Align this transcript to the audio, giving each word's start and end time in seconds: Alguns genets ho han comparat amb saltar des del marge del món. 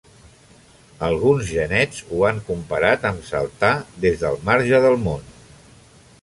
Alguns 1.07 1.43
genets 1.49 1.99
ho 2.11 2.23
han 2.29 2.39
comparat 2.47 3.05
amb 3.11 3.29
saltar 3.29 3.71
des 4.07 4.19
del 4.25 4.41
marge 4.51 4.81
del 4.89 4.99
món. 5.05 5.31